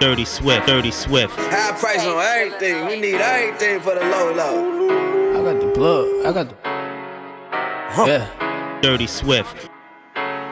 [0.00, 1.34] Dirty Swift, Dirty Swift.
[1.36, 2.86] High price on everything.
[2.86, 5.40] We need everything for the low low.
[5.40, 6.26] I got the plug.
[6.26, 8.06] I got the.
[8.06, 8.80] Yeah.
[8.82, 9.70] Dirty Swift.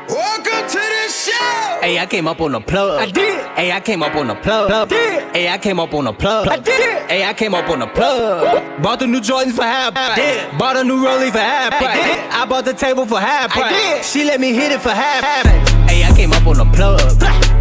[0.08, 1.78] Welcome to the show.
[1.82, 3.00] Hey, I came up on the plug.
[3.02, 3.44] I did.
[3.54, 4.70] Hey, I came up on the plug.
[4.70, 5.36] I did.
[5.36, 6.48] Hey, I came up on the plug.
[6.48, 7.10] I did.
[7.10, 8.82] Hey, I came up on the plug.
[8.82, 10.16] Bought the new Jordans for half price.
[10.16, 10.58] did.
[10.58, 12.02] Bought a new Rollie for half I price.
[12.02, 12.18] did.
[12.30, 13.72] I bought the table for half I price.
[13.72, 14.04] did.
[14.06, 15.70] She let me hit it for half price.
[15.90, 17.00] Hey, I came up on the plug.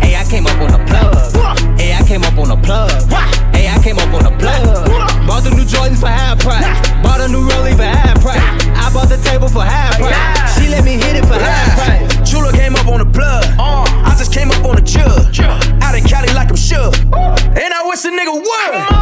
[0.02, 0.72] Hey, I came up on
[2.24, 2.92] came up on the plug.
[3.54, 4.88] Hey, I came up on the plug.
[5.28, 6.64] Bought the new Jordans for half price.
[7.04, 8.42] Bought a new Rollie for half price.
[8.76, 10.56] I bought the table for half price.
[10.56, 12.30] She let me hit it for half price.
[12.30, 13.44] Chula came up on the plug.
[13.60, 13.84] Uh.
[14.06, 15.36] I just came up on the jug.
[15.84, 16.96] Out in Cali like I'm shook.
[17.12, 17.36] Uh.
[17.56, 18.93] And I wish a nigga would.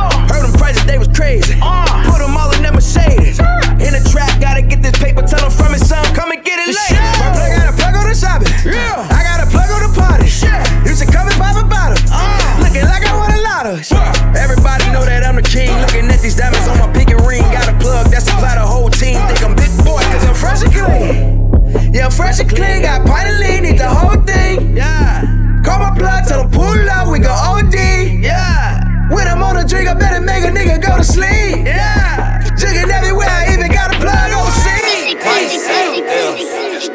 [22.31, 22.81] Fresh and clean.
[22.81, 24.75] Got pint of lean, need the whole thing.
[24.75, 25.61] Yeah.
[25.63, 27.73] Call my plug, tell them pull up, we go OD.
[27.73, 29.09] Yeah.
[29.09, 31.65] When I'm on a drink, I better make a nigga go to sleep.
[31.65, 32.43] Yeah.
[32.55, 35.19] Jigging everywhere, I even got a plug overseas.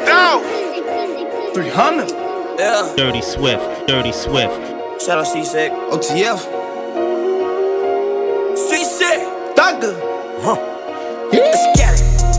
[0.05, 0.43] Down.
[1.53, 2.09] 300.
[2.59, 2.93] Yeah.
[2.97, 4.55] Dirty Swift, Dirty Swift.
[5.01, 5.71] Shout out C-Sec.
[5.71, 6.39] OTF.
[8.57, 9.55] C-Sec.
[9.55, 9.93] Doctor.
[10.41, 10.57] Huh.
[11.31, 11.66] Let's get it.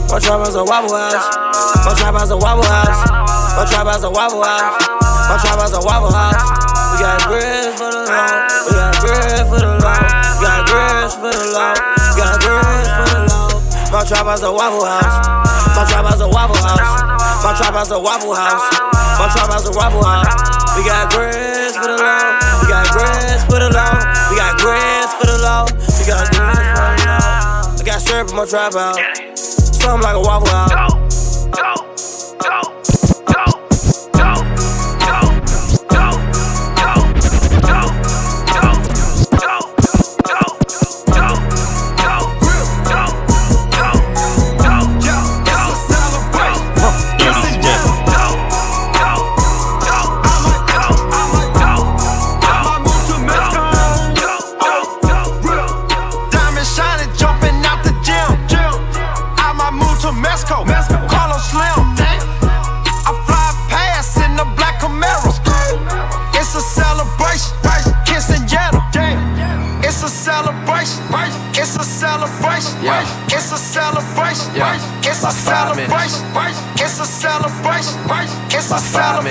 [0.08, 1.28] My trap house a Waffle House.
[1.84, 2.96] My trap house a Waffle House.
[3.60, 4.88] My trap house a Waffle House.
[5.28, 6.40] My trap house a Waffle House.
[6.96, 8.40] We got bread for the law.
[8.64, 10.00] We got bread for the law.
[10.40, 11.76] We got bread for the law.
[11.76, 13.52] We got bread for the law.
[13.92, 15.28] My trap house a Waffle House.
[15.76, 16.88] My trap house a Waffle House.
[17.44, 18.64] My trap house a Waffle House.
[19.20, 20.32] My trap house a Waffle House.
[20.72, 22.32] We got bread for the law.
[22.64, 23.92] We got bread for the law.
[24.32, 25.68] We got bread for the law.
[26.00, 27.76] We got bread for the law.
[27.76, 29.27] I got syrup in my trap house.
[29.78, 30.97] Something like a Waffle House.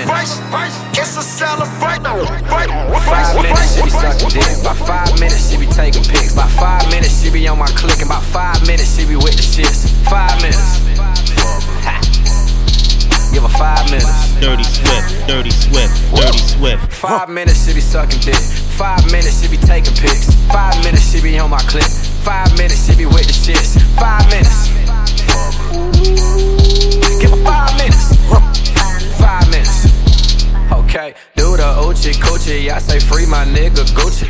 [0.06, 0.98] Minutes.
[0.98, 2.04] It's a celebration.
[3.08, 4.62] Five minutes, she be sucking dick.
[4.62, 6.34] By five minutes, she be taking pics.
[6.34, 8.00] By five minutes, she be on my click.
[8.00, 9.90] And by five minutes, she be with the shits.
[10.06, 10.82] Five minutes.
[11.86, 11.98] Ha.
[13.32, 14.34] Give her five minutes.
[14.40, 16.92] Dirty Swift, Dirty Swift, Dirty Swift.
[16.92, 18.42] Five minutes, she be sucking dick.
[18.78, 20.34] Five minutes, she be taking pics.
[20.46, 21.90] Five minutes, she be on my clip.
[22.22, 23.80] Five minutes, she be with the shits.
[23.98, 24.77] Five minutes.
[32.28, 32.70] Coochie.
[32.70, 34.28] I say free my nigga Gucci.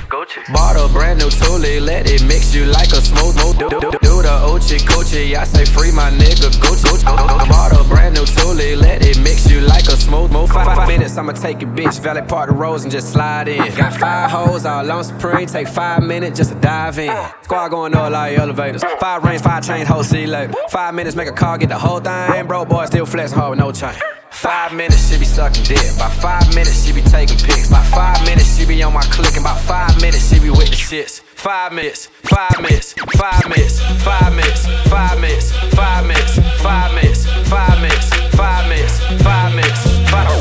[0.53, 3.59] Bought a brand new Thule, let it mix you like a smooth move.
[3.59, 5.35] Do, do, do do the Ochi Coochie.
[5.37, 7.05] I say free my nigga Gucci.
[7.49, 10.51] Bought a brand new Thule, let it mix you like a smooth move.
[10.51, 13.59] Five, five minutes, I'ma take your bitch, valet park the roads and just slide in.
[13.75, 17.15] Got five hoes all on Supreme, take five minutes just to dive in.
[17.43, 18.85] Squad going up like elevators.
[19.01, 20.53] Five rings, five chains, whole see later.
[20.69, 22.47] Five minutes, make a call, get the whole thing.
[22.47, 23.99] Bro, boy, still flexing hard with no chain.
[24.39, 25.99] Five minutes, she be sucking dick.
[25.99, 27.71] By five minutes, she be taking pics.
[27.71, 29.35] By five minutes, she be on my click.
[29.35, 31.21] And by five minutes, she be with the shits.
[31.21, 37.81] Five minutes, five minutes, five minutes, five minutes, five minutes, five minutes, five minutes, five
[37.83, 38.07] minutes,
[38.37, 40.39] five minutes, five minutes, five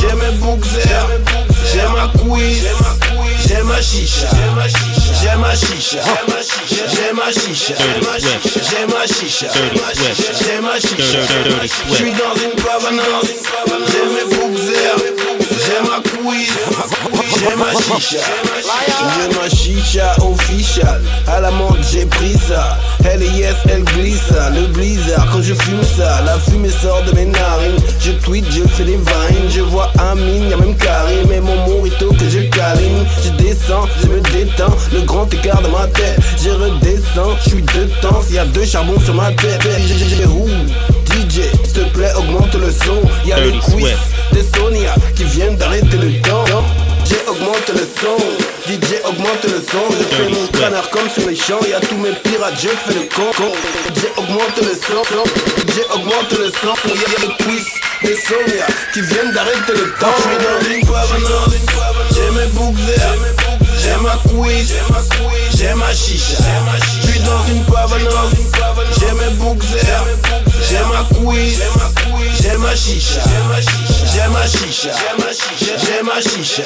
[0.00, 0.32] j'ai mes
[0.74, 1.10] vertes,
[1.72, 2.66] j'ai ma quiz,
[3.46, 4.28] j'ai ma chicha.
[5.20, 5.98] J'ai ma chicha,
[6.94, 7.74] j'aime ma chicha,
[8.70, 9.48] j'aime ma chicha,
[10.40, 11.18] j'aime ma chicha,
[11.94, 13.26] suis dans une provenance,
[13.66, 15.57] j'aime mes boucs
[17.96, 18.18] chicha,
[19.16, 24.32] j'aime ma chicha official, à la mode j'ai pris ça, elle est yes, elle glisse,
[24.54, 28.62] le blizzard quand je fume ça, la fumée sort de mes narines, je tweet, je
[28.68, 33.06] fais des vines, je vois Amine, y'a même Karim, et mon morito que je câline,
[33.24, 37.62] je descends, je me détends, le grand écart de ma tête, je redescends, je suis
[37.62, 40.46] de temps, s'il y a deux charbons sur ma tête, j'ai où
[41.08, 43.00] DJ, s'il te plaît, augmente le son.
[43.26, 43.96] Y'a le quiz
[44.32, 46.44] de Sonia qui viennent d'arrêter le temps.
[47.28, 48.16] Augmente le son,
[48.66, 49.84] DJ augmente le son.
[49.90, 51.60] Je fais mon canard comme sur les champs.
[51.68, 53.30] Y'a tous mes pirates, je fais le con.
[53.94, 56.74] DJ augmente le son, DJ augmente le son.
[56.88, 57.66] Y'a le quiz
[58.02, 60.14] de Sonia qui viennent d'arrêter le temps.
[60.16, 61.54] Je suis dans une provenance,
[62.14, 62.78] j'ai mes boucles
[63.80, 64.74] j'ai ma quiz,
[65.54, 66.42] j'ai ma chicha.
[67.02, 68.32] Je suis dans une provenance,
[68.98, 69.66] j'ai mes boucles
[70.68, 71.62] j'ai ma quiz,
[72.48, 73.20] j'ai ma chicha.
[74.10, 76.62] J'ai ma chicha, j'ai ma chicha, j'ai ma chicha,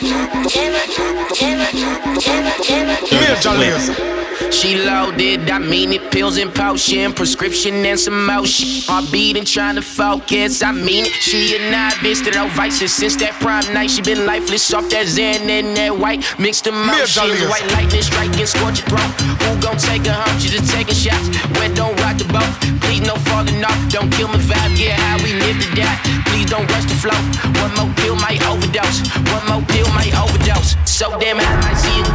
[0.93, 1.73] j'ai ma,
[2.19, 4.17] j'ai ma, j'ai ma,
[4.51, 8.81] She loaded, I mean it, pills and potion, prescription and some motion.
[8.87, 11.16] Heart beating, trying to focus, I mean it.
[11.19, 13.89] She a novice to no vices since that prime night.
[13.89, 17.43] She been lifeless off that Zen and that white mixed emotions.
[17.49, 19.11] White lightning striking, scorch your throat.
[19.43, 20.37] Who gon' take her home?
[20.39, 21.27] She just taking shots.
[21.59, 22.47] Wet, don't rock the boat.
[22.85, 23.77] Please, no falling off.
[23.89, 25.99] Don't kill my vibe, yeah, how we live to die.
[26.31, 27.19] Please don't rush the flow.
[27.59, 29.03] One more pill might overdose.
[29.33, 30.77] One more pill might overdose.
[30.87, 32.06] So damn high, I see a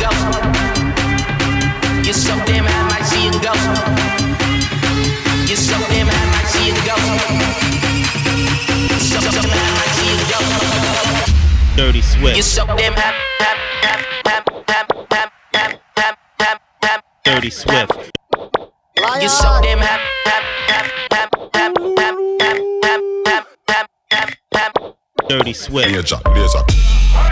[12.22, 12.36] Dirty Swift.
[12.36, 13.18] You're so damn high.
[17.24, 17.92] Dirty Swift.
[19.20, 19.98] You're so damn high.
[25.28, 25.90] Dirty Swift.
[25.90, 26.64] Laser, laser.
[27.12, 27.31] You're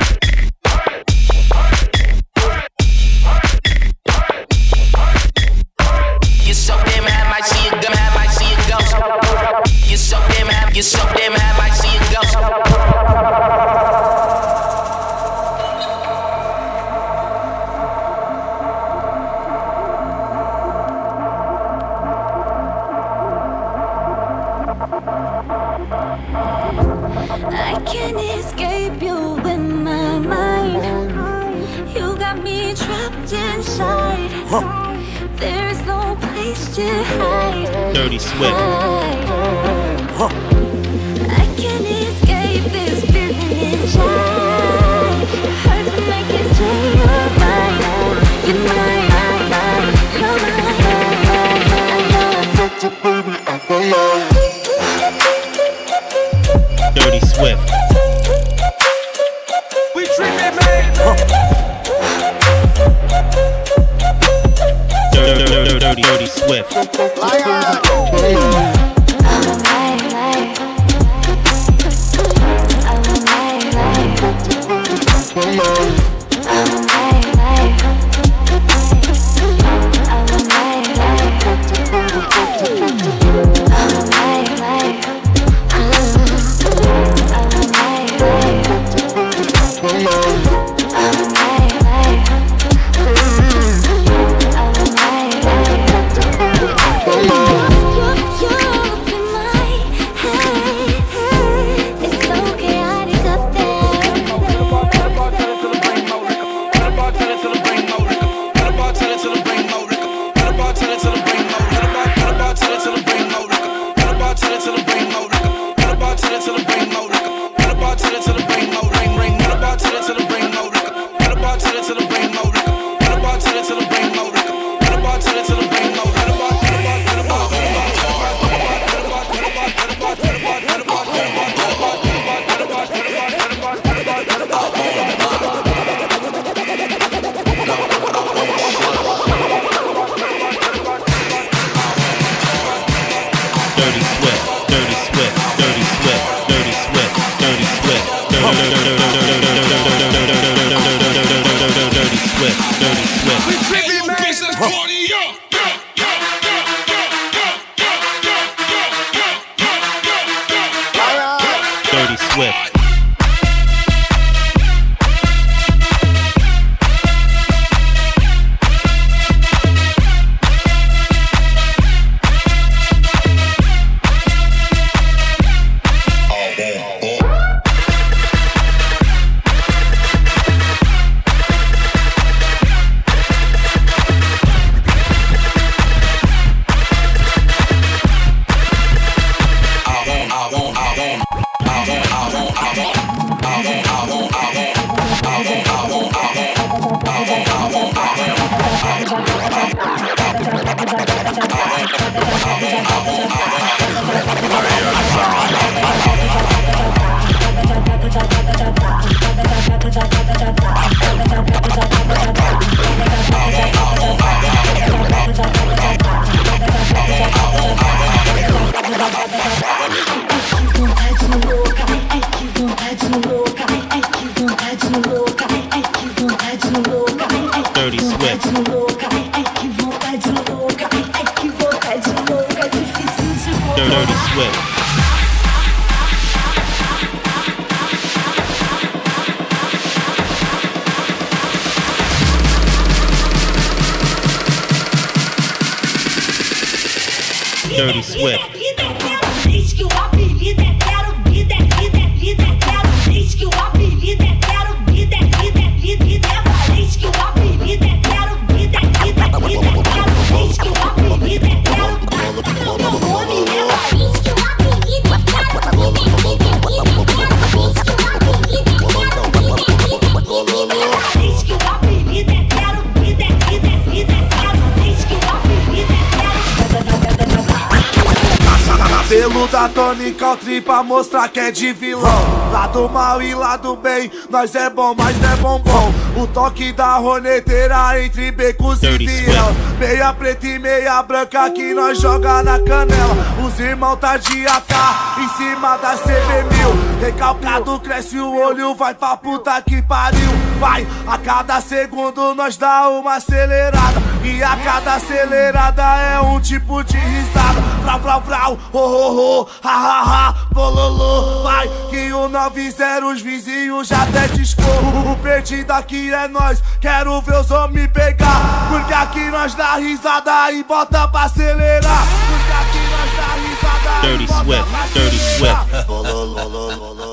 [280.58, 282.50] pra mostrar que é de vilão.
[282.50, 285.92] Lado mal e lado bem, nós é bom, mas não é bombom.
[286.16, 289.34] O toque da roneteira entre becos e Dirty viel.
[289.78, 293.14] Meia preta e meia branca que nós joga na canela.
[293.46, 294.72] Os irmãos tá de AK
[295.18, 297.00] em cima da CB1000.
[297.02, 300.30] Recalcado cresce o olho, vai pra puta que pariu.
[300.58, 304.09] Vai, a cada segundo nós dá uma acelerada.
[304.30, 307.60] E a cada acelerada é um tipo de risada.
[307.82, 311.42] Vrau, vrau, vrau, oh, oh, oh, ha, ha, ha, bololô.
[311.42, 315.12] Vai, que o 90 os vizinhos já até discorro.
[315.12, 318.68] O perdido aqui é nós, quero ver os homens pegar.
[318.70, 322.06] Porque aqui nós dá risada e bota pra acelerar.
[322.28, 325.66] Porque aqui nós dá risada Dirty e bota Swift, pra Dirty acelerar.
[325.66, 327.09] Swift.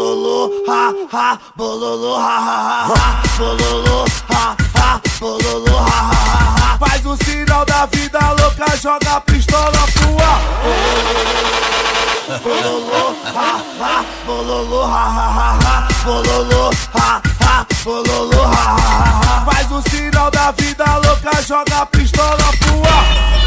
[0.00, 6.56] Bololô, ha, ha, bololô, ha, ha, ha, ha, bololô, ha, ha, bololô, ha, ha, ha,
[6.56, 6.78] ha.
[6.78, 10.40] Faz o sinal da vida louca, joga a pistola pro ar.
[12.42, 19.20] Bololô, ha, ha, bololô, ha, ha, ha, ha, bololô, ha, ha, bololô, ha, ha, ha,
[19.22, 19.52] ha.
[19.52, 23.39] Faz o sinal da vida louca, joga a pistola pro ar.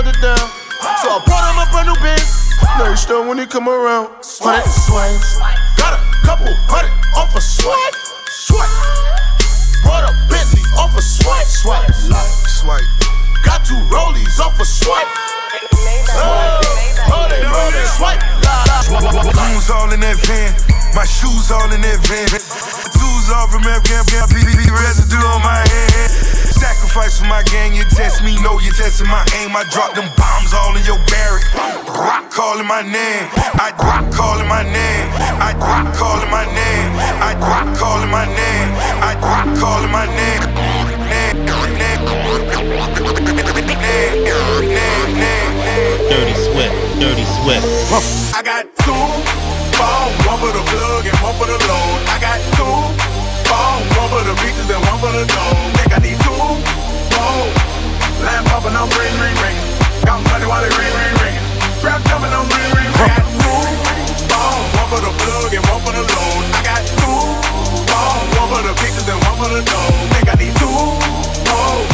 [0.02, 0.50] Held it down.
[1.02, 2.50] So I brought him a brand new Benz.
[2.82, 4.10] Nice though when he come around.
[4.42, 5.38] Hundred swings.
[5.78, 7.96] Got a couple hundred off a swipe.
[8.34, 8.70] Swipe.
[9.86, 11.46] Brought a Bentley off a swipe.
[11.46, 11.86] Swipe.
[12.10, 12.90] Like swipe.
[13.46, 15.06] Got two rollies off a swipe.
[17.98, 18.22] Swipe.
[18.92, 20.52] Goons all in that van,
[20.96, 22.28] my shoes all in that van.
[22.28, 26.21] Tools all from PPP residue on my hand.
[26.62, 29.50] Sacrifice for my gang, you test me, know you testing my aim.
[29.58, 31.42] I drop them bombs all in your barrack.
[31.90, 33.26] Rock calling my name,
[33.58, 35.10] I rock calling my name,
[35.42, 38.70] I rock calling my name, I rock calling my name,
[39.02, 40.42] I rock calling my name.
[46.14, 47.66] Dirty Swift, Dirty Swift.
[48.38, 49.02] I got two
[49.82, 52.06] phones, one for the plug and one for the load.
[52.06, 53.21] I got two
[53.52, 55.68] phones, one for the beaches and one for the dome.
[55.76, 56.40] Think I need two
[57.12, 57.56] phones.
[58.24, 59.58] Lamp popping, I'm ring, ring, ring.
[60.08, 61.38] Got money while they ring, ring, ring.
[61.84, 63.12] Rap jumping, I'm ring, ring, ring.
[63.12, 63.60] Got two
[64.32, 66.44] one for the plug and one for the load.
[66.56, 67.20] I got two
[68.40, 69.96] one for the beaches and one for the dome.
[70.16, 70.80] Think I need two
[71.50, 71.90] phones.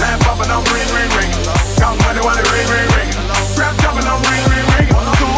[0.00, 1.32] Lamp popping, I'm ring, ring, ring.
[1.80, 3.10] Got money while they ring, ring, ring.
[3.56, 4.88] Rap jumping, I'm ring, ring, ring.
[5.16, 5.36] Two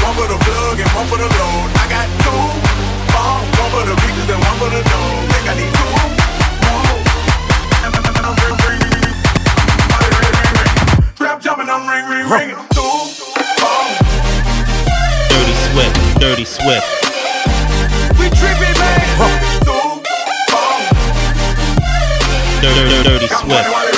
[0.00, 1.79] one for the plug and one for the load.
[11.72, 12.50] I'm ring, ring, ring.
[15.28, 16.84] Dirty Swift, Dirty Swift.
[18.18, 19.06] We tripping, man.
[19.62, 20.02] Two
[20.50, 20.90] phones.
[22.60, 23.89] Dirty, dirty, dirty Swift.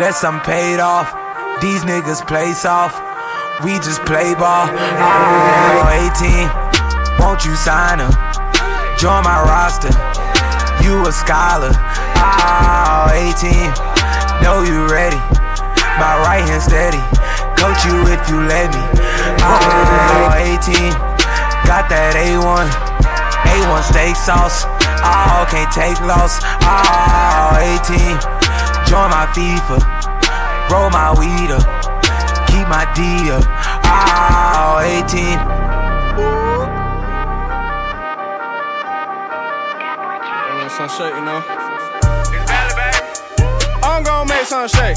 [0.00, 1.12] Unless I'm paid off.
[1.60, 2.96] These niggas play soft.
[3.60, 4.64] We just play ball.
[4.72, 7.20] Oh, 18.
[7.20, 8.16] Won't you sign up?
[8.96, 9.92] Join my roster.
[10.80, 11.76] You a scholar.
[12.16, 13.52] Oh, 18.
[14.40, 15.20] Know you ready.
[16.00, 17.04] My right hand steady.
[17.60, 18.80] Coach you if you let me.
[19.44, 20.96] Oh, 18.
[21.68, 22.72] Got that A1.
[23.44, 24.64] A1 steak sauce.
[25.04, 26.40] Oh, can't take loss.
[26.64, 27.52] Oh,
[27.84, 28.16] 18.
[28.88, 29.89] Join my FIFA.
[30.70, 31.66] Roll my weed up.
[32.46, 33.42] Keep my D up.
[33.82, 35.38] Oh, 18.
[40.70, 41.42] Some shake, you know.
[43.82, 44.96] I'm gonna make some shake.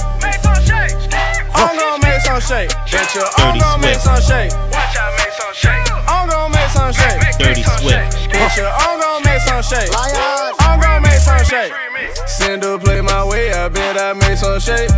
[1.56, 2.70] I'm gonna make some shake.
[2.70, 4.52] Bitch, I'm Dirty gonna make some shake.
[4.72, 6.03] Watch out, make some shake.
[6.34, 7.38] I'm gonna make some shake.
[7.38, 8.17] Dirty Swift.
[8.34, 9.89] Bitch, I'm gonna make some shake.
[9.93, 11.72] I'm gonna make some shake.
[12.28, 14.89] Send her play my way, I bet I made some shake.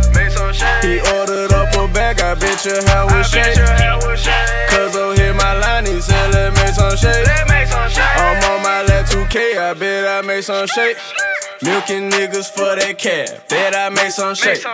[0.82, 3.56] He ordered up a bag, I bet your hair was shake.
[4.68, 7.28] Cause oh, hit my line, he said, let me some shake.
[7.28, 10.96] I'm on my lap 2K, I bet I made some shake.
[11.62, 14.64] Milking niggas for that cat, bet I made some shake.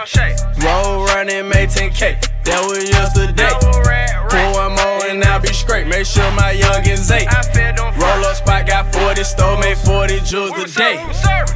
[0.63, 3.53] Roll running, made 10K, that was yesterday.
[4.31, 5.87] Pour one more and I'll be straight.
[5.87, 7.29] Make sure my youngins ain't.
[7.97, 10.97] Roll up spot, got 40 stole, made 40 jewels a day.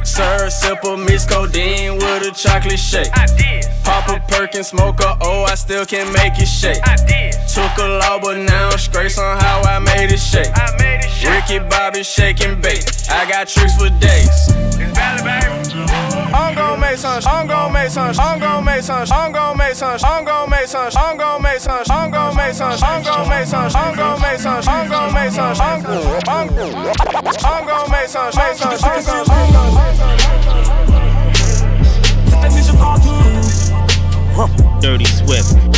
[0.03, 3.11] Sir, simple mix codeine with a chocolate shake.
[3.83, 6.81] Pop a perk and smoke a O, I still can make it shake.
[7.53, 9.11] Took a law, but now I'm straight.
[9.11, 10.53] Somehow I made it shake.
[11.25, 12.85] Ricky Bobby shaking bait.
[13.09, 14.49] I got tricks for days.
[16.33, 19.73] I'm gon' make some, I'm gon' make some, I'm gon' make some, I'm gon' make
[19.73, 22.71] some, I'm gon' make some make some, I'm gon' make some, I'm gon' make some,
[22.81, 25.31] I'm gon' make some, I'm gon' make some, I'm gon' make
[27.91, 28.31] make some,
[34.79, 35.76] Dirty Swift.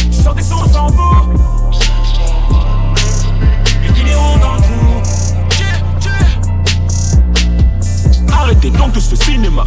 [8.59, 9.63] profiter donc de ce cinéma.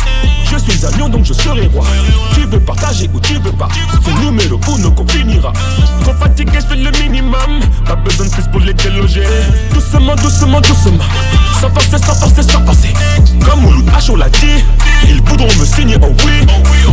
[0.50, 1.84] Je suis un donc je serai roi.
[2.34, 3.68] Tu veux partager ou tu veux pas.
[4.04, 5.52] C'est numéro uno qu'on finira.
[6.02, 7.60] Trop fatigué, je fais le minimum.
[7.86, 9.24] Pas besoin de plus pour les déloger.
[9.72, 11.04] Doucement, doucement, doucement.
[11.60, 12.92] Sans forcer, sans forcer, sans forcer.
[13.44, 14.64] Comme Mouloud Hacho l'a dit,
[15.08, 16.46] ils voudront me signer, oh oui.
[16.48, 16.92] Oh oui, oh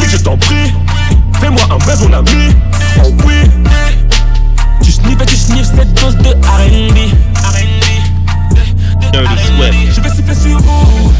[0.00, 0.72] oui, je t'en prie.
[1.40, 2.54] Fais-moi un baise, mon ami.
[3.04, 3.34] Oh oui.
[4.82, 7.29] Tu sniffes et tu sniffes cette dose de R&B.
[9.12, 9.92] Dirty Swift.
[9.92, 11.12] Je vais siffler sur vous.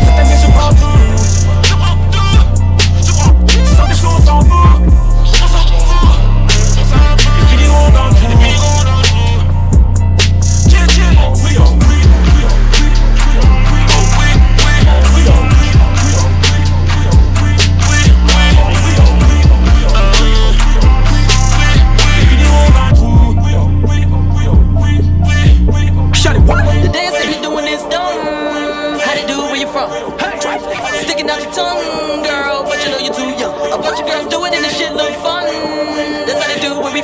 [0.00, 0.46] Cette année, je.
[1.62, 1.72] Je.
[3.02, 3.12] Je.
[3.94, 4.71] Je vous.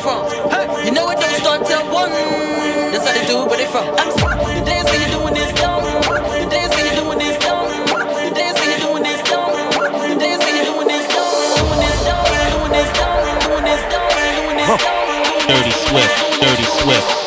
[0.09, 0.51] from.
[0.51, 2.11] Hey, you know don't start till one.
[2.93, 3.85] That's how they do where they from.
[3.99, 4.29] I'm
[15.49, 16.41] Dirty Swift.
[16.43, 17.18] Dirty Swift.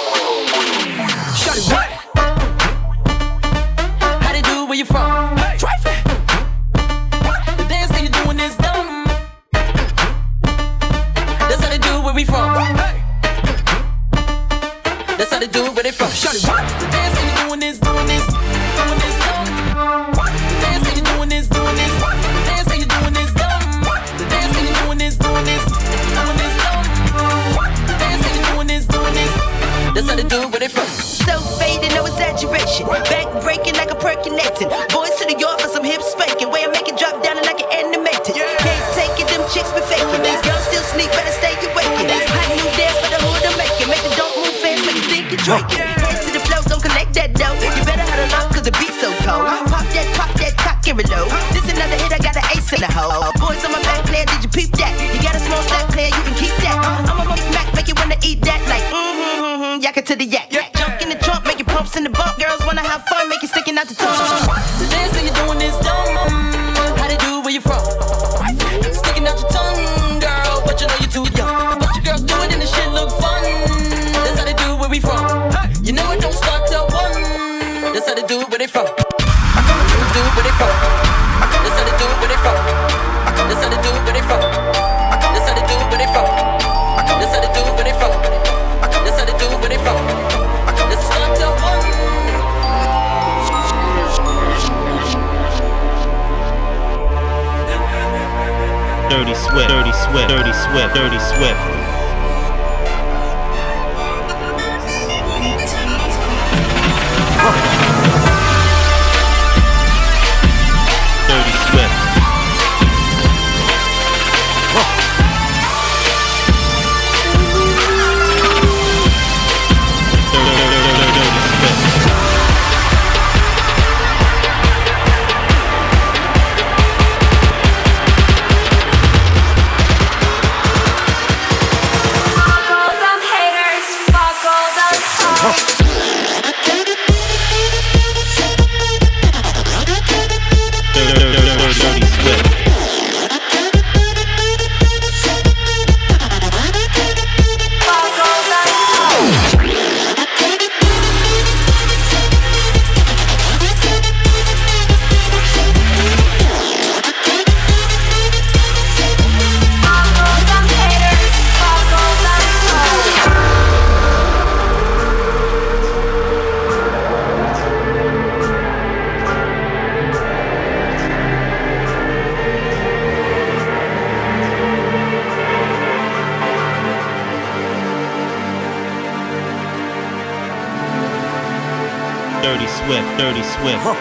[183.61, 184.00] swim.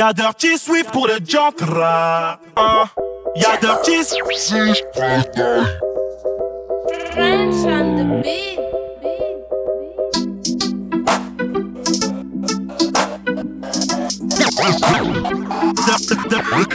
[0.00, 2.40] Y'a Dirty Swift pour les jantra
[3.36, 4.48] Y'a Dirty Swift
[7.12, 8.58] French on the beat.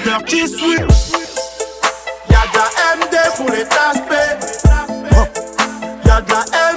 [0.03, 1.15] Dirty Swift
[2.29, 4.37] Y'a de la MD pour les taspés.
[6.05, 6.74] Y'a de la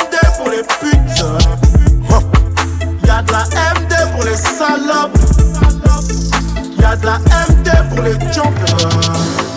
[6.88, 8.88] Y'a de la MD pour les jumpers.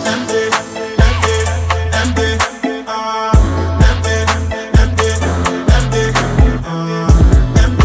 [0.04, 0.32] MD,
[0.98, 1.26] MD,
[2.04, 2.20] MD.
[3.88, 4.08] MD,
[4.76, 5.00] MD,
[5.80, 5.96] MD,
[7.56, 7.84] MD.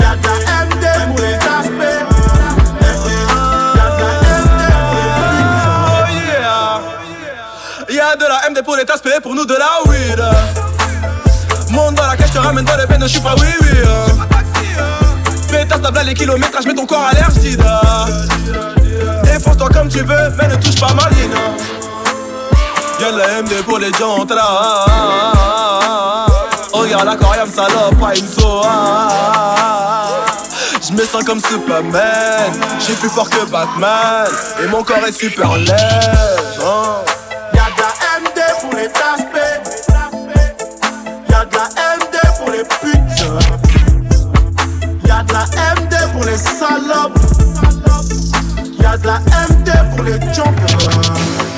[0.00, 2.02] Y'a de la MD pour les taspés.
[2.82, 4.06] MD, MD pour
[7.86, 10.20] les de la MD pour les pour nous de la weed
[11.70, 13.68] Monte dans la caisse, je te ramène dans les peines, je suis pas oui oui
[15.72, 17.80] Pétasse, t'as les kilométrages, mets ton corps à l'air, j'dida
[19.24, 21.30] Défonce-toi comme tu veux, mais ne touche pas ma ligne
[23.00, 24.18] Y'a la MD pour les gens
[26.72, 28.26] Regarde l'aquarium salope, pas une
[30.82, 34.26] Je me sens comme Superman, je plus fort que Batman.
[34.62, 37.11] Et mon corps est super laid.
[46.32, 47.18] Les salopes.
[48.80, 51.51] Y'a de la MD pour les jumpers.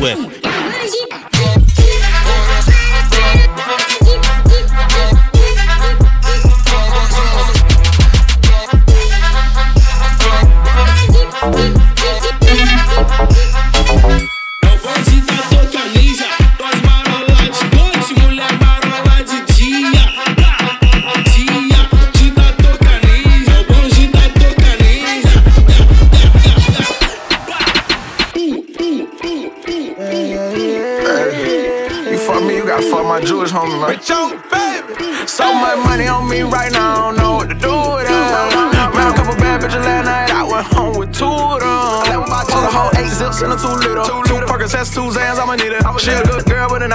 [0.00, 0.39] with.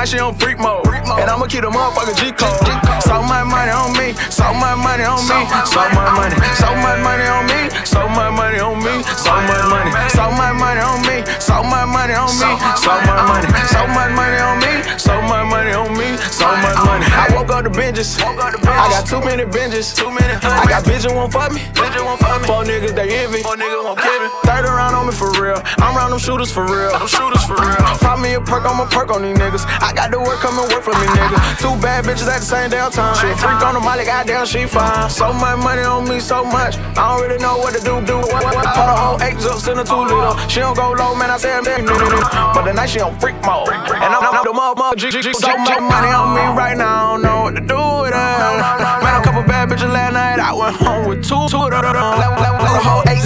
[0.05, 0.85] She on freak mode.
[0.85, 2.84] And I'ma keep the motherfucker G code.
[3.05, 6.99] So much money on me, so much money on me, so much money, so much
[7.05, 10.99] money on me, so much money on me, so much money, so much money on
[11.05, 12.49] me, so much money on me,
[12.81, 16.77] so much money, so much money on me, so much money on me, so much
[16.85, 17.05] money.
[17.13, 20.33] I woke up to binges, I got too many binges, too many.
[20.41, 22.47] I got bitches won't fuck me, bitches won't fuck me.
[22.47, 24.29] Four niggas they envy, four niggas won't kill me.
[24.43, 27.55] Third around on me for real, I'm around them shooters for real, them shooters for
[27.55, 27.85] real.
[28.01, 29.65] Pop me a perk, I'm a perk on these niggas.
[29.81, 31.37] I got to work, come and work for me, nigga.
[31.61, 33.15] Two bad bitches at the same damn time.
[33.19, 35.09] She freak on the molly, goddamn, she fine.
[35.09, 36.77] So much money on me, so much.
[36.95, 38.17] I don't really know what to do, do.
[38.17, 40.33] What, what, Put a whole eight zups in a two liter.
[40.49, 43.69] She don't go low, man, I say I'm But tonight she on freak mode.
[43.69, 45.33] And I'm, I'm the mother, G, G, G.
[45.33, 49.03] So much money on me right now, I don't know what to do with it.
[49.03, 51.65] Man, a couple bad bitches last night, I went home with two, two,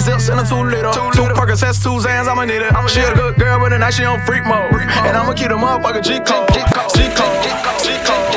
[0.00, 0.18] two, two, two.
[0.18, 0.92] Zips in a two liter.
[0.92, 2.72] Two Perkins, has two Zans, I'ma need it.
[2.88, 4.72] She a good girl, but tonight she on freak mode.
[4.72, 6.48] And I'ma keep the motherfucker G code.
[6.52, 6.90] G code.
[6.94, 7.42] G code.
[7.82, 8.30] G code.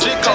[0.00, 0.27] G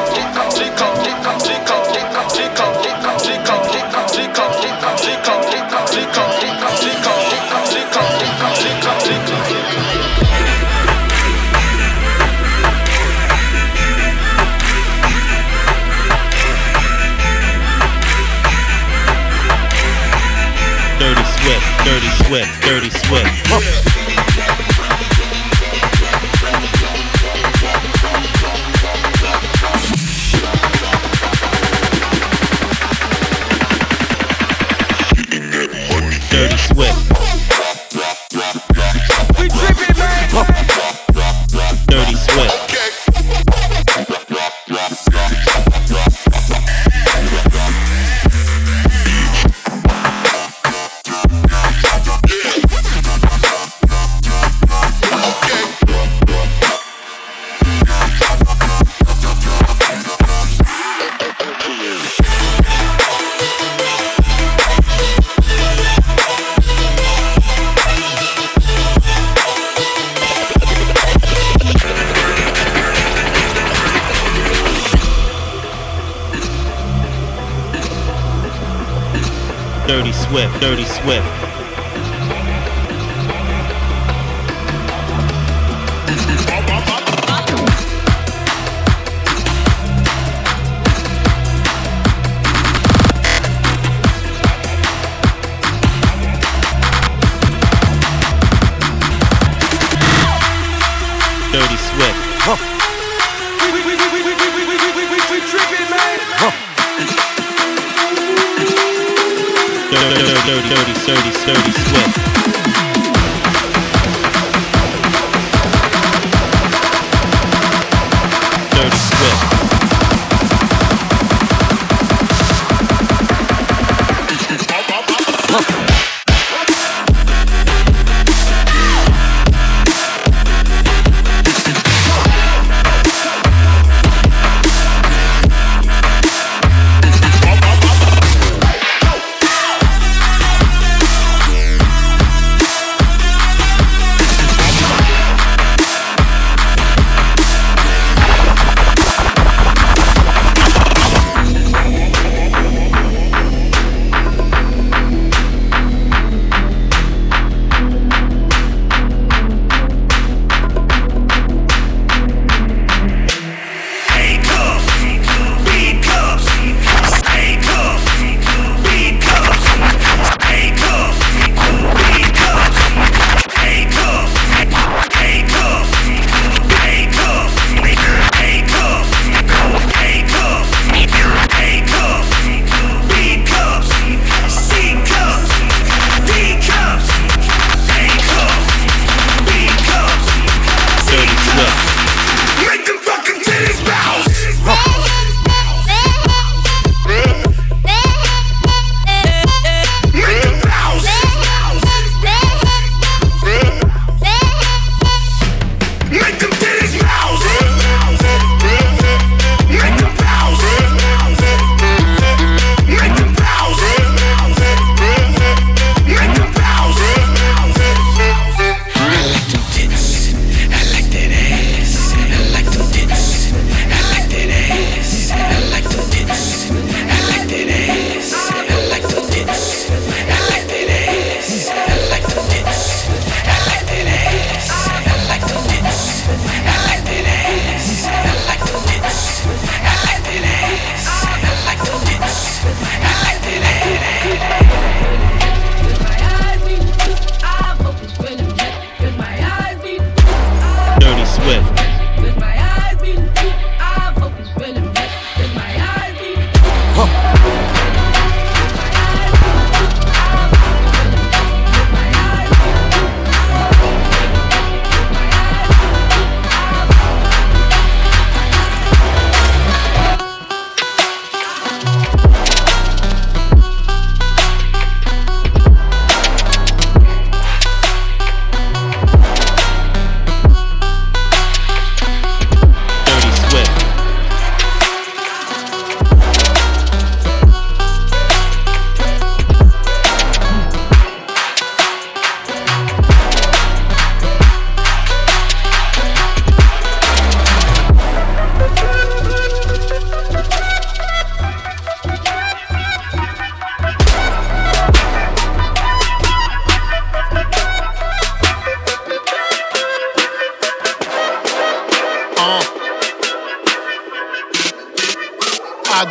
[22.28, 23.28] Swift, Dirty Swift.
[23.48, 24.13] Huh.
[80.64, 81.28] Dirty Swift.
[101.52, 101.83] Dirty
[110.54, 112.33] Sturdy, sturdy, sturdy, swift.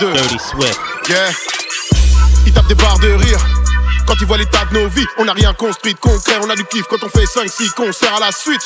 [0.02, 1.30] Yeah.
[2.44, 3.38] Il tape des barres de rire.
[4.04, 6.34] Quand il voit l'état de nos vies, on n'a rien construit de concret.
[6.42, 8.62] On a du kiff quand on fait 5-6 concerts à la suite.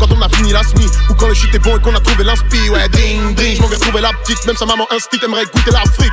[0.00, 2.00] Quand on a fini la SMI, ou quand le shit est bon et qu'on a
[2.00, 2.70] trouvé l'inspi.
[2.70, 4.44] Ouais, ding ding, je m'en vais la petite.
[4.46, 6.12] Même sa maman instit aimerait goûter l'Afrique.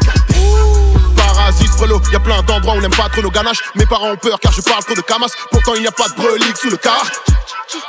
[1.17, 3.63] Parasite, frelot, y a plein d'endroits où on n'aime pas trop nos ganaches.
[3.73, 5.33] Mes parents ont peur car je parle trop de camas.
[5.51, 7.03] Pourtant, il n'y a pas de relique sous le car.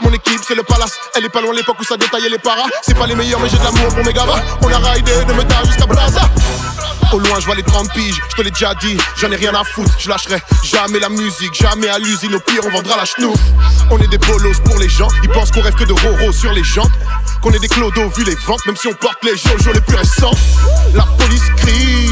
[0.00, 0.92] Mon équipe, c'est le palace.
[1.14, 2.68] Elle est pas loin l'époque où ça détaillait les paras.
[2.82, 4.42] C'est pas les meilleurs, mais j'ai de l'amour pour mes gavas.
[4.62, 6.22] On a raidé de Meta jusqu'à Plaza.
[7.12, 9.54] Au loin, je vois les 30 piges, je te l'ai déjà dit, j'en ai rien
[9.54, 13.04] à foutre, je lâcherai jamais la musique, jamais à l'usine, au pire on vendra la
[13.04, 13.38] chenouf.
[13.90, 16.52] On est des bolos pour les gens, ils pensent qu'on rêve que de roro sur
[16.52, 16.90] les jantes,
[17.42, 19.94] qu'on est des clodos vu les ventes, même si on porte les jojo les plus
[19.94, 20.32] récents.
[20.94, 22.10] La police crie,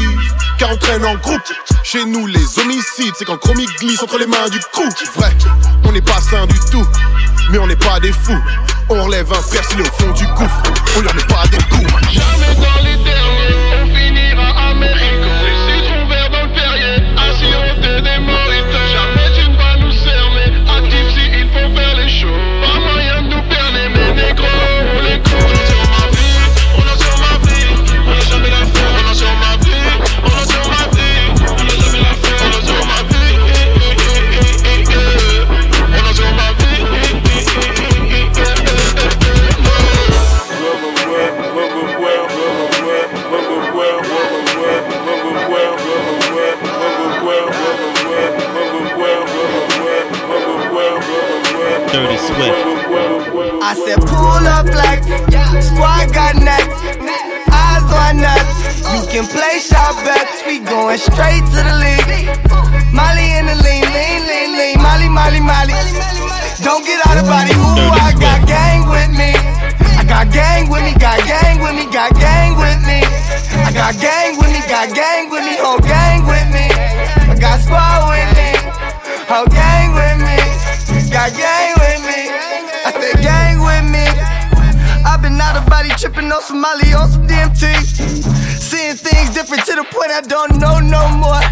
[0.57, 1.41] car on traîne en groupe.
[1.83, 4.87] Chez nous, les homicides, c'est quand Chromie glisse entre les mains du crew.
[5.17, 5.35] Vrai,
[5.83, 6.87] on n'est pas sain du tout,
[7.51, 8.41] mais on n'est pas des fous.
[8.89, 10.63] On relève un frère s'il est au fond du gouffre,
[10.97, 11.91] on met pas des coups.
[12.11, 12.85] Jamais dans
[51.95, 52.59] Dirty Swift.
[53.63, 54.99] I said pull up like
[55.63, 56.75] squad got nuts,
[57.47, 58.51] eyes on us.
[58.91, 62.35] You can play shot bets, we going straight to the league.
[62.91, 65.71] Molly in the lean, lean, lean, lean, Molly, Molly, Molly.
[66.67, 69.31] Don't get out of body, ooh, I got gang with me.
[69.95, 73.07] I got gang with me, got gang with me, got gang with me.
[73.63, 76.67] I got gang with me, got gang with me, whole gang with me.
[77.31, 78.51] I got squad with me,
[79.31, 80.14] whole gang with me.
[81.11, 82.21] Got gang with me.
[82.85, 84.05] I said gang with me.
[85.05, 87.71] I've been out of body tripping on Somali on some DMT.
[88.59, 91.43] Seeing things different to the point I don't know no more.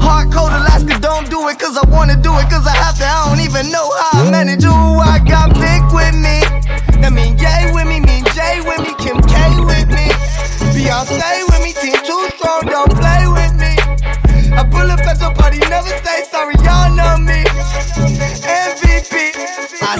[0.00, 3.04] Hard cold Alaska, don't do it cause I wanna do it cause I have to.
[3.04, 4.64] I don't even know how I manage.
[4.64, 6.40] Ooh, I got big with me.
[7.02, 10.08] That mean Yay with me, mean Jay with me, Kim K with me.
[10.72, 11.49] Beyonce with me,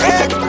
[0.00, 0.47] Let's go.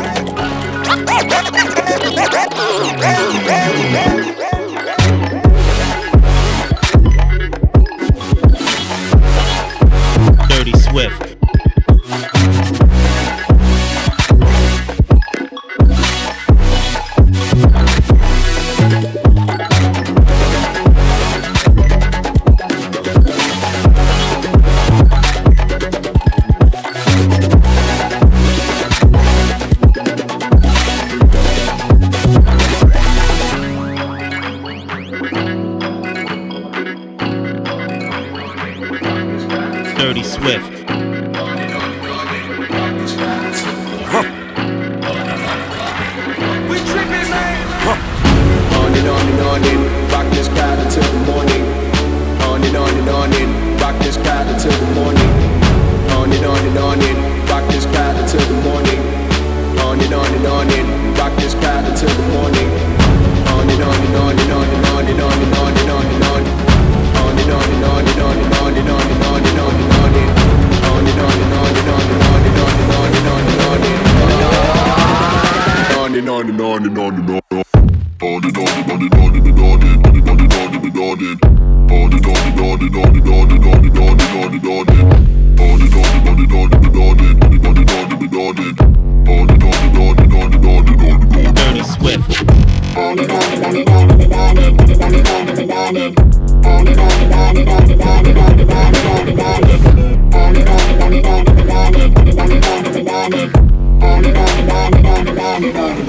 [105.62, 106.09] 99.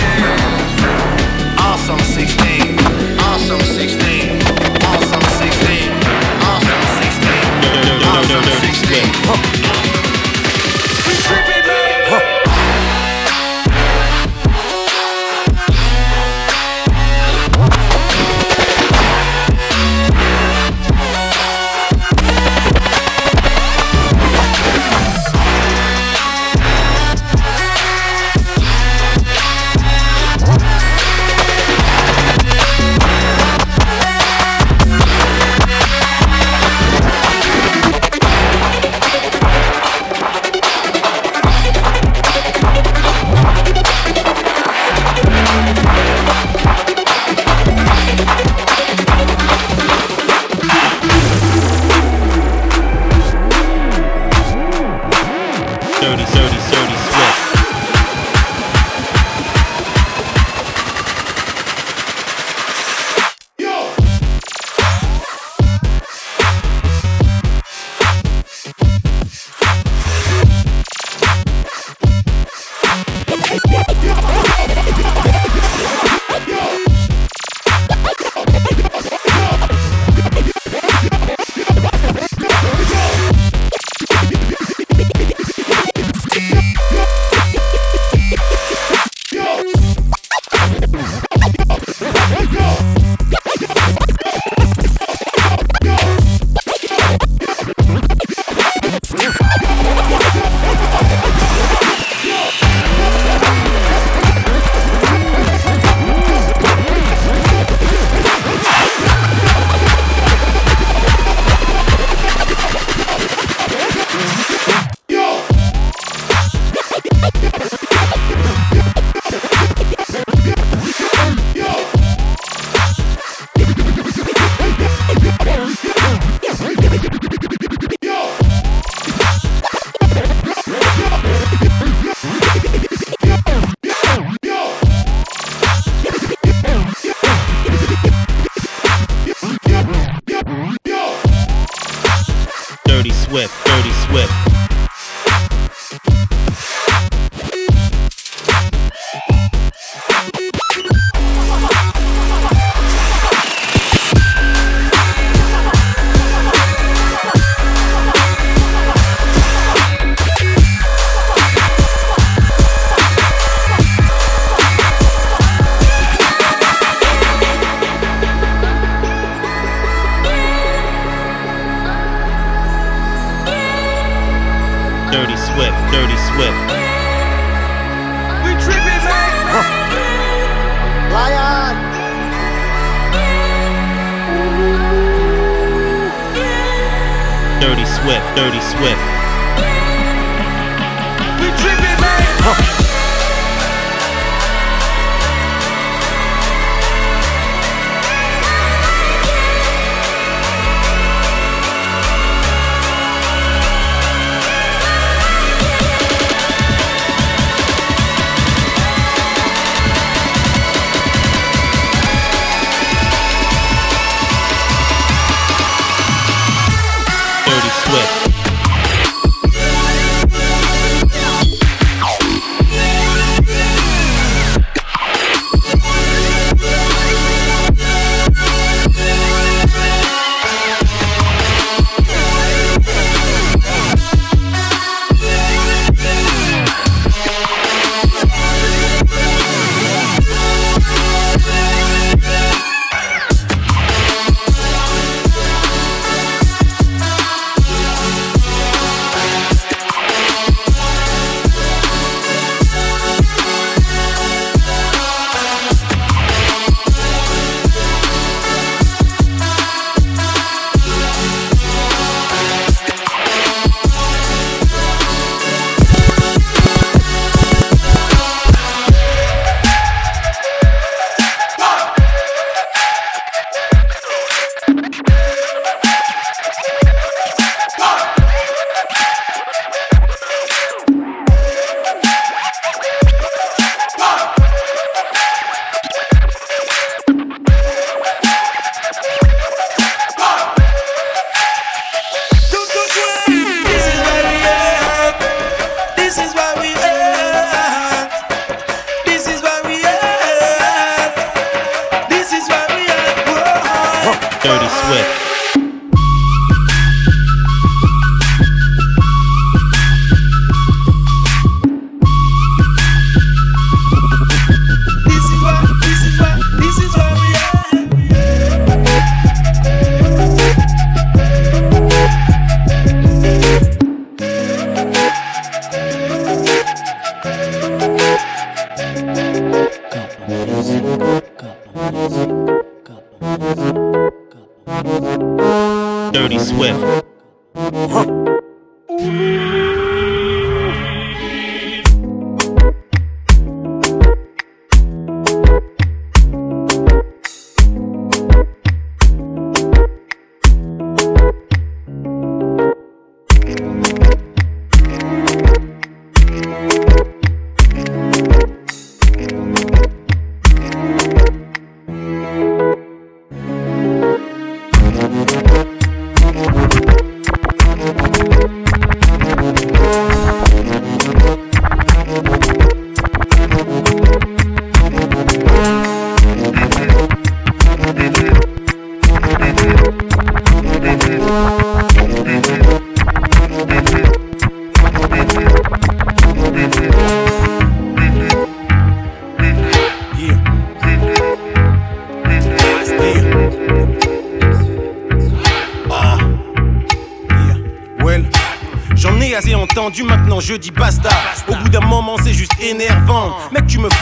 [1.57, 2.79] Awesome 16.
[3.19, 4.43] Awesome 16.
[4.85, 5.89] Awesome 16.
[6.45, 7.41] Awesome 16.
[8.05, 8.61] Awesome 16.
[9.25, 9.80] Awesome 16.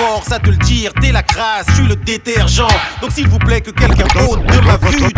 [0.09, 2.67] Forces à te le dire, t'es la crasse, je suis le détergent.
[3.03, 5.13] Donc s'il vous plaît, que quelqu'un ôte de ma vue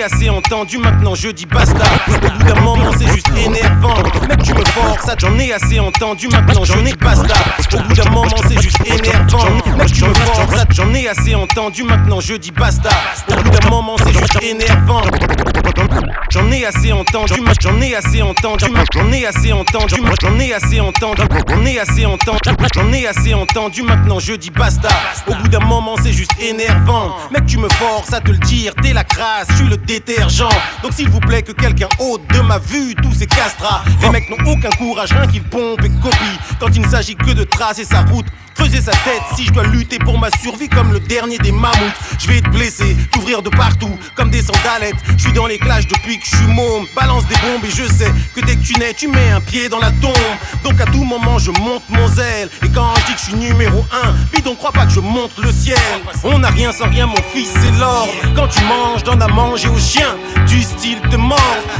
[0.00, 1.84] ai assez entendu, maintenant je dis basta.
[2.08, 3.96] Au bout d'un moment, c'est juste énervant.
[4.28, 7.34] Mec, tu me forces j'en ai assez entendu, maintenant j'en ai basta.
[7.74, 9.44] Au bout d'un moment, c'est juste énervant.
[9.76, 12.90] Mec, tu me forces j'en ai assez entendu, maintenant je dis basta.
[13.28, 15.02] Au bout d'un moment, c'est juste énervant.
[16.30, 20.80] J'en ai assez entendu, j'en ai assez entendu, j'en ai assez entendu, j'en ai assez
[20.80, 22.38] entendu, j'en ai assez entendu,
[22.74, 24.88] j'en ai assez entendu, maintenant je dis basta.
[25.26, 27.16] Au bout d'un moment, c'est juste énervant.
[27.32, 29.76] Mec, tu me forces à te le dire, t'es la crasse, suis le
[30.82, 33.82] Donc s'il vous plaît, que quelqu'un ôte de ma vue tous ces castras.
[34.02, 36.38] Les mecs n'ont aucun courage, rien qu'ils pompent et copient.
[36.60, 39.64] Quand il ne s'agit que de tracer sa route, creuser sa tête si je dois
[39.64, 41.94] lutter pour ma survie comme le dernier des mammouths.
[42.18, 44.96] Je vais te blesser, t'ouvrir de partout comme des sandalettes.
[45.16, 46.86] Je suis dans les clashs depuis que je suis môme.
[46.94, 49.68] Balance des bombes et je sais que dès que tu nais, tu mets un pied
[49.68, 50.14] dans la tombe.
[50.64, 52.48] Donc à tout moment, je monte mon zèle.
[52.62, 55.36] Et quand je dis que je suis numéro 1, bidon, crois pas que je monte
[55.38, 55.78] le ciel.
[56.24, 58.08] On n'a rien sans rien, mon fils, c'est l'or.
[58.34, 60.16] Quand tu manges, donne à manger aux chiens.
[60.46, 61.38] Du style te mord.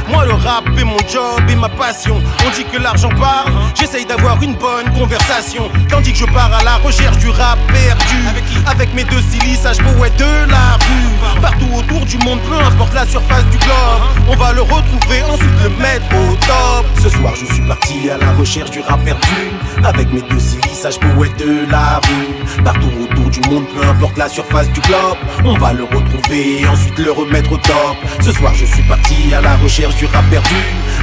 [0.09, 2.21] Moi, le rap est mon job et ma passion.
[2.45, 5.69] On dit que l'argent parle, j'essaye d'avoir une bonne conversation.
[5.89, 8.27] Tandis que je pars à la recherche du rap perdu.
[8.29, 11.41] Avec qui Avec mes deux silly, sage poète de la rue.
[11.41, 14.01] Partout autour du monde, peu importe la surface du globe.
[14.27, 16.85] On va le retrouver, ensuite le mettre au top.
[17.01, 19.51] Ce soir, je suis parti à la recherche du rap perdu.
[19.83, 22.63] Avec mes deux silly, sage poète de la rue.
[22.63, 25.17] Partout autour du monde, peu importe la surface du globe.
[25.43, 27.97] On va le retrouver, ensuite le remettre au top.
[28.21, 30.55] Ce soir, je suis parti à la recherche du rap perdu.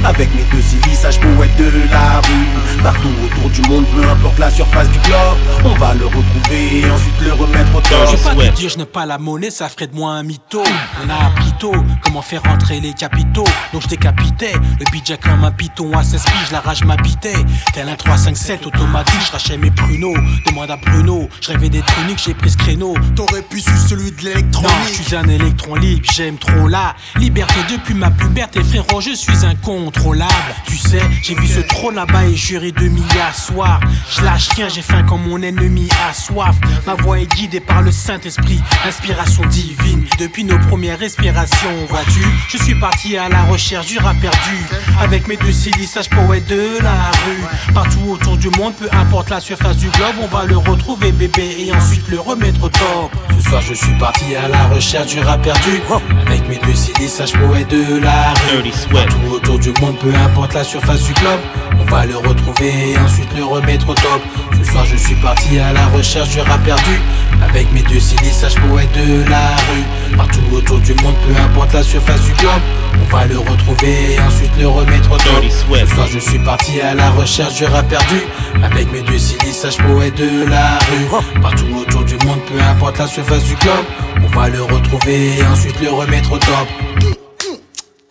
[0.05, 2.81] Avec mes deux silly, sage poète de la rue.
[2.83, 5.37] Partout autour du monde, peu importe la surface du globe.
[5.65, 8.07] On va le retrouver, ensuite le remettre au top.
[8.11, 10.23] Je vais pas te dire je n'ai pas la monnaie, ça ferait de moi un
[10.23, 10.63] mytho.
[11.03, 13.47] On a appris tôt comment faire rentrer les capitaux.
[13.73, 17.35] Donc je décapitais le budget comme un python à 16 piges, la rage m'habitait.
[17.73, 20.15] Tel un 357 automatique, je rachais mes pruneaux.
[20.45, 22.95] Demande à Bruno, je rêvais d'être unique, j'ai pris ce créneau.
[23.15, 24.69] T'aurais pu suivre celui de l'électronique.
[24.69, 29.13] Non, je suis un électron libre, j'aime trop la liberté depuis ma puberté, frérot, je
[29.13, 30.33] suis incontrôlable.
[30.65, 33.79] Tu sais, j'ai vu ce trône là-bas et juré de m'y asseoir.
[34.09, 36.55] Je lâche rien, j'ai faim comme mon ennemi a soif.
[36.85, 40.05] Ma voix est guidée par le Saint-Esprit, inspiration divine.
[40.19, 44.65] Depuis nos premières respirations, vois-tu, je suis parti à la recherche du rap perdu.
[44.99, 47.73] Avec mes deux sages poètes de la rue.
[47.73, 51.55] Partout autour du monde, peu importe la surface du globe, on va le retrouver bébé
[51.59, 53.11] et ensuite le remettre au top.
[53.37, 55.81] Ce soir, je suis parti à la recherche du rap perdu.
[56.27, 56.75] Avec mes deux
[57.07, 58.71] sages poètes de la rue.
[58.91, 61.39] Partout autour du monde, peu importe la surface du globe,
[61.79, 64.21] on va le retrouver et ensuite le remettre au top.
[64.69, 67.01] Ce soir, je suis parti à la recherche du rap perdu.
[67.41, 70.15] Avec mes deux sages poètes de la rue.
[70.15, 72.61] Partout autour du monde, peu importe la surface du globe,
[73.01, 75.43] on va le retrouver et ensuite le remettre au top.
[75.49, 75.65] Ce
[75.95, 78.21] soir, je suis parti à la recherche du rap perdu.
[78.63, 81.41] Avec mes deux sages poètes de la rue.
[81.41, 83.85] Partout autour du monde, peu importe la surface du globe,
[84.23, 86.67] on va le retrouver et ensuite le remettre au top.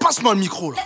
[0.00, 0.78] Passe-moi le micro là.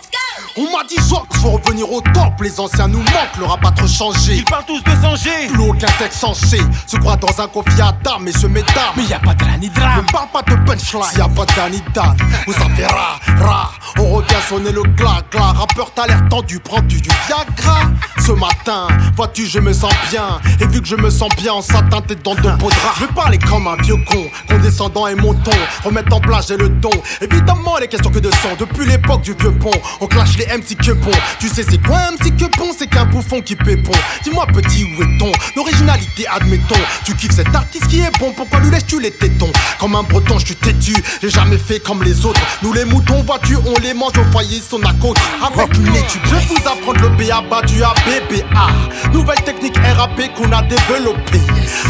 [0.55, 3.65] On m'a dit genre qu'il faut revenir au top, les anciens nous manquent, le rap
[3.65, 4.35] a trop changé.
[4.35, 5.47] Ils parlent tous de changer.
[5.49, 8.93] Plus aucun texte censé se croit dans un confiata, messieurs, mesdames.
[8.95, 10.05] Mais y a pas de l'anidram.
[10.05, 11.03] Ne parle pas de punchline.
[11.09, 13.71] S'il y a pas d'anidan, vous savez ra, ra.
[13.97, 15.55] On revient sonner le clac, clac.
[15.55, 17.81] Rappeur, t'as l'air tendu, prends-tu du Viagra
[18.19, 20.39] Ce matin, vois-tu, je me sens bien.
[20.59, 22.99] Et vu que je me sens bien en satin, t'es dans de beaux draps.
[22.99, 25.51] Je vais parler comme un vieux con, condescendant et monton.
[25.83, 26.91] Remettre en place, j'ai le don.
[27.21, 28.49] Évidemment, les questions que de sang.
[28.59, 31.11] Depuis l'époque du vieux pont, on clash les les MC que bon.
[31.39, 32.71] Tu sais, c'est quoi un MC que bon?
[32.77, 33.91] C'est qu'un bouffon qui pépon.
[34.23, 36.79] Dis-moi, petit, où est ton L'originalité, admettons.
[37.05, 39.51] Tu kiffes cet artiste qui est bon, pourquoi lui laisses-tu les tétons?
[39.79, 42.41] Comme un breton, je suis têtu, j'ai jamais fait comme les autres.
[42.61, 45.17] Nous, les moutons, vois-tu, on les mange au foyer, son à côte.
[45.41, 49.11] Avec une étude, je vais vous apprendre le BABA du ABBA.
[49.11, 51.41] Nouvelle technique RAP qu'on a développée.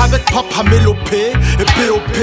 [0.02, 2.18] Avec Papa Mélopé et POP,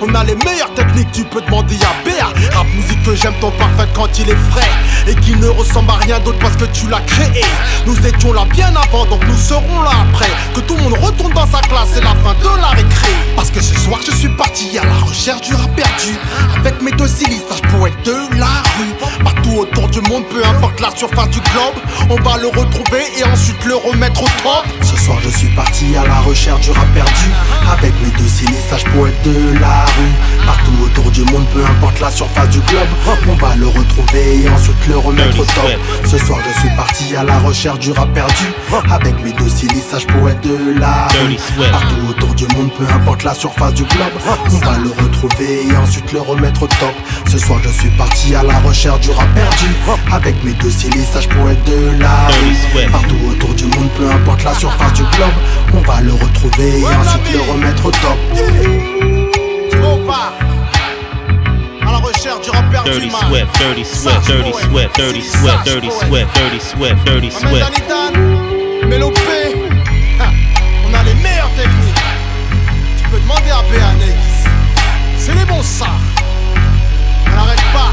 [0.00, 2.56] on a les meilleures techniques, tu peux demander à BA.
[2.56, 4.70] Rap musique que j'aime ton parfait quand il est frais.
[5.08, 7.44] Et qui ne ressemble à rien d'autre parce que tu l'as créé.
[7.86, 10.30] Nous étions là bien avant, donc nous serons là après.
[10.54, 13.12] Que tout le monde retourne dans sa classe, c'est la fin de la récré.
[13.34, 16.16] Parce que ce soir, je suis parti à la recherche du rap perdu.
[16.56, 18.94] Avec mes deux silistages poètes de la rue.
[19.22, 21.76] Partout autour du monde, peu importe la surface du globe,
[22.10, 24.64] on va le retrouver et ensuite le remettre au top.
[24.82, 27.30] Ce soir, je suis parti à la recherche du rap perdu.
[27.70, 30.46] Avec mes deux silistages poètes de la rue.
[30.46, 32.88] Partout autour du monde, peu importe la surface du globe,
[33.28, 35.65] on va le retrouver et ensuite le remettre au top.
[36.04, 38.52] Ce soir, je suis parti à la recherche du rap perdu.
[38.90, 41.36] Avec mes deux silistages poètes de la rue.
[41.70, 44.12] Partout autour du monde, peu importe la surface du globe,
[44.46, 46.94] on va le retrouver et ensuite le remettre au top.
[47.28, 49.66] Ce soir, je suis parti à la recherche du rap perdu.
[50.12, 52.90] Avec mes deux silistages poètes de la rue.
[52.90, 55.34] Partout autour du monde, peu importe la surface du globe,
[55.74, 58.18] on va le retrouver et ensuite le remettre au top
[62.16, 66.60] recherche du rap perdu, Dirty Swift, Dirty Swift, Dirty Swift, Dirty Swift, Dirty Swift, Dirty
[66.60, 67.72] Swift, Dirty Swift.
[68.86, 69.54] Mélopé,
[70.86, 72.02] on a les meilleures techniques.
[72.96, 74.18] Tu peux demander à Béanex.
[75.18, 75.86] C'est les bons ça.
[77.26, 77.92] On n'arrête pas.